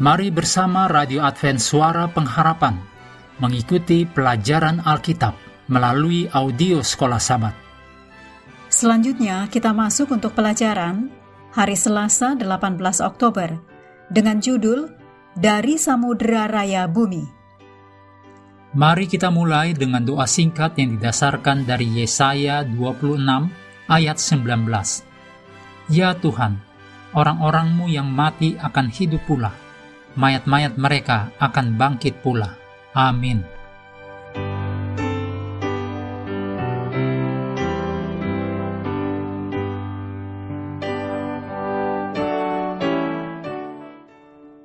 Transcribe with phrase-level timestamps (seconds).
[0.00, 2.72] Mari bersama Radio Advent Suara Pengharapan
[3.36, 5.36] mengikuti pelajaran Alkitab
[5.68, 7.52] melalui audio Sekolah Sabat.
[8.72, 11.12] Selanjutnya kita masuk untuk pelajaran
[11.52, 13.60] hari Selasa 18 Oktober
[14.08, 14.88] dengan judul
[15.36, 17.28] Dari Samudera Raya Bumi.
[18.72, 23.20] Mari kita mulai dengan doa singkat yang didasarkan dari Yesaya 26
[23.84, 25.92] ayat 19.
[25.92, 26.56] Ya Tuhan,
[27.12, 29.59] orang-orangmu yang mati akan hidup pula
[30.18, 32.58] mayat-mayat mereka akan bangkit pula.
[32.94, 33.42] Amin.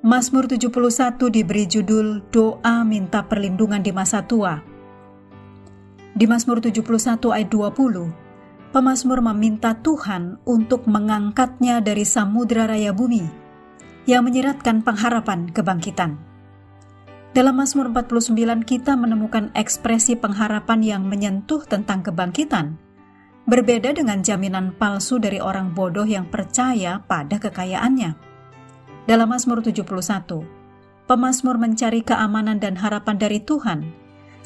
[0.06, 4.54] Mazmur 71 diberi judul Doa Minta Perlindungan di Masa Tua.
[6.16, 13.45] Di Mazmur 71 ayat 20, pemazmur meminta Tuhan untuk mengangkatnya dari samudera raya bumi
[14.06, 16.18] yang menyeratkan pengharapan kebangkitan.
[17.36, 22.80] Dalam Mazmur 49 kita menemukan ekspresi pengharapan yang menyentuh tentang kebangkitan,
[23.44, 28.16] berbeda dengan jaminan palsu dari orang bodoh yang percaya pada kekayaannya.
[29.06, 29.86] Dalam Mazmur 71,
[31.06, 33.84] pemazmur mencari keamanan dan harapan dari Tuhan,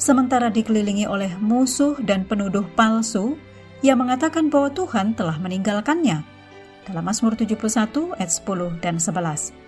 [0.00, 3.38] sementara dikelilingi oleh musuh dan penuduh palsu
[3.80, 6.39] yang mengatakan bahwa Tuhan telah meninggalkannya
[6.88, 9.60] dalam Mazmur 71 ayat 10 dan 11.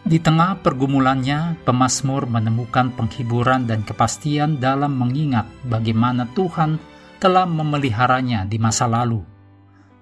[0.00, 6.80] Di tengah pergumulannya, pemazmur menemukan penghiburan dan kepastian dalam mengingat bagaimana Tuhan
[7.20, 9.20] telah memeliharanya di masa lalu.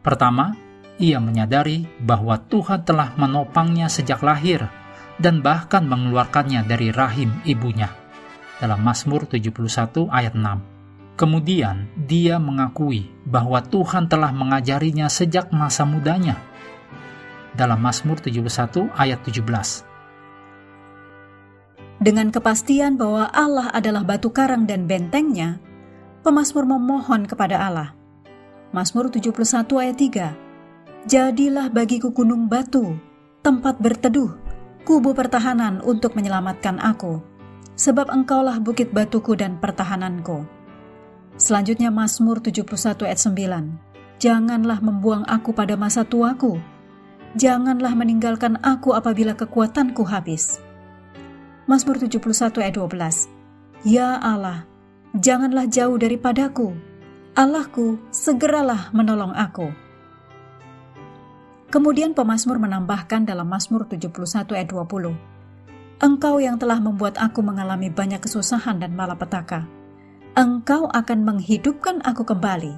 [0.01, 0.55] Pertama,
[1.03, 4.71] ia menyadari bahwa Tuhan telah menopangnya sejak lahir
[5.19, 7.91] dan bahkan mengeluarkannya dari rahim ibunya.
[8.63, 10.78] Dalam Mazmur 71 ayat 6.
[11.19, 16.39] Kemudian dia mengakui bahwa Tuhan telah mengajarinya sejak masa mudanya.
[17.59, 19.83] Dalam Mazmur 71 ayat 17.
[21.99, 25.59] Dengan kepastian bahwa Allah adalah batu karang dan bentengnya,
[26.23, 27.99] pemazmur memohon kepada Allah.
[28.71, 29.35] Mazmur 71
[29.75, 31.11] ayat 3.
[31.11, 32.95] Jadilah bagiku gunung batu,
[33.43, 34.39] tempat berteduh,
[34.87, 37.19] kubu pertahanan untuk menyelamatkan aku,
[37.75, 40.58] sebab engkaulah bukit batuku dan pertahananku.
[41.39, 44.19] Selanjutnya Mazmur 71 ayat 9.
[44.19, 46.59] Janganlah membuang aku pada masa tuaku.
[47.39, 50.59] Janganlah meninggalkan aku apabila kekuatanku habis.
[51.71, 53.31] Mazmur 71 ayat 12.
[53.87, 54.67] Ya Allah,
[55.15, 56.75] janganlah jauh daripadaku.
[57.39, 59.71] Allahku, segeralah menolong aku.
[61.71, 65.15] Kemudian pemazmur menambahkan dalam Mazmur 71 ayat 20.
[66.03, 69.78] Engkau yang telah membuat aku mengalami banyak kesusahan dan malapetaka
[70.39, 72.71] Engkau akan menghidupkan aku kembali,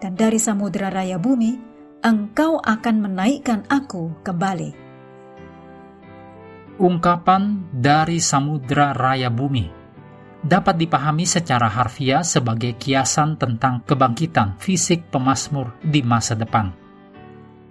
[0.00, 1.52] dan dari samudera raya bumi,
[2.00, 4.72] Engkau akan menaikkan aku kembali.
[6.80, 9.68] Ungkapan dari samudera raya bumi
[10.40, 16.72] dapat dipahami secara harfiah sebagai kiasan tentang kebangkitan fisik pemazmur di masa depan.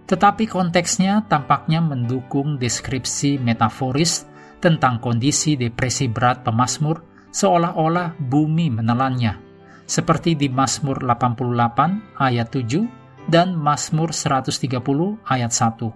[0.05, 4.29] Tetapi konteksnya tampaknya mendukung deskripsi metaforis
[4.61, 9.41] tentang kondisi depresi berat pemazmur seolah-olah bumi menelannya,
[9.89, 15.89] seperti di Mazmur 88 ayat 7 dan Mazmur 130 ayat 1.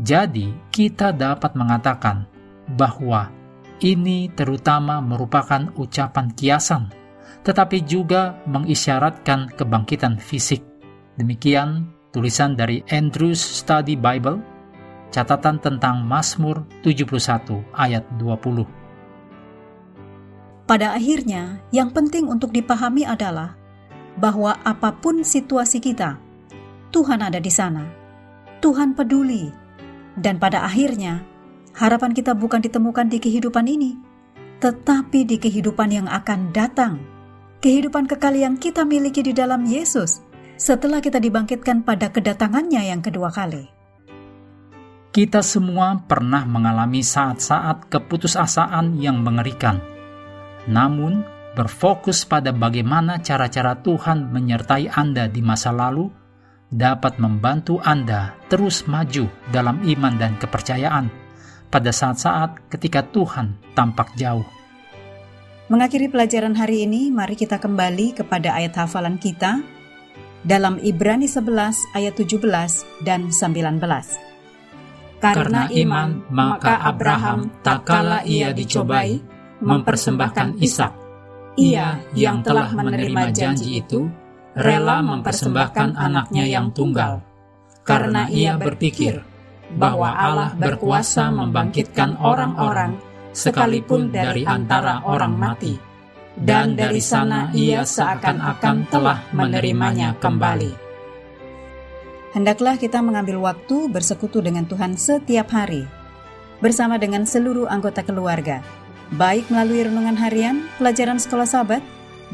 [0.00, 2.28] Jadi, kita dapat mengatakan
[2.78, 3.32] bahwa
[3.82, 6.92] ini terutama merupakan ucapan kiasan,
[7.42, 10.62] tetapi juga mengisyaratkan kebangkitan fisik.
[11.16, 14.40] Demikian tulisan dari Andrews Study Bible,
[15.12, 18.85] catatan tentang Mazmur 71 ayat 20.
[20.66, 23.54] Pada akhirnya, yang penting untuk dipahami adalah
[24.18, 26.18] bahwa apa pun situasi kita,
[26.90, 27.86] Tuhan ada di sana.
[28.58, 29.46] Tuhan peduli.
[30.18, 31.22] Dan pada akhirnya,
[31.70, 33.94] harapan kita bukan ditemukan di kehidupan ini,
[34.58, 36.98] tetapi di kehidupan yang akan datang.
[37.62, 40.18] Kehidupan kekal yang kita miliki di dalam Yesus
[40.58, 43.70] setelah kita dibangkitkan pada kedatangannya yang kedua kali.
[45.14, 49.95] Kita semua pernah mengalami saat-saat keputusasaan yang mengerikan
[50.66, 51.24] namun
[51.56, 56.12] berfokus pada bagaimana cara-cara Tuhan menyertai Anda di masa lalu
[56.68, 61.08] dapat membantu Anda terus maju dalam iman dan kepercayaan
[61.70, 64.46] pada saat-saat ketika Tuhan tampak jauh.
[65.66, 69.58] Mengakhiri pelajaran hari ini, mari kita kembali kepada ayat hafalan kita
[70.46, 73.82] dalam Ibrani 11 ayat 17 dan 19.
[75.18, 79.18] Karena iman, maka Abraham tak kala ia dicobai,
[79.60, 80.92] mempersembahkan Ishak.
[81.56, 84.04] Ia yang telah menerima janji itu
[84.52, 87.24] rela mempersembahkan anaknya yang tunggal,
[87.84, 89.24] karena ia berpikir
[89.76, 93.00] bahwa Allah berkuasa membangkitkan orang-orang
[93.32, 95.76] sekalipun dari antara orang mati,
[96.36, 100.84] dan dari sana ia seakan-akan telah menerimanya kembali.
[102.36, 105.88] Hendaklah kita mengambil waktu bersekutu dengan Tuhan setiap hari,
[106.60, 108.60] bersama dengan seluruh anggota keluarga,
[109.14, 111.82] baik melalui renungan harian, pelajaran sekolah sahabat,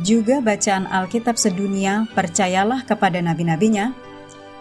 [0.00, 3.92] juga bacaan Alkitab sedunia, percayalah kepada nabi-nabinya,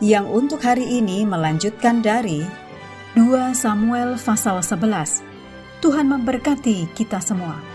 [0.04, 2.44] yang untuk hari ini melanjutkan dari
[3.16, 5.24] 2 Samuel pasal 11.
[5.80, 7.71] Tuhan memberkati kita semua.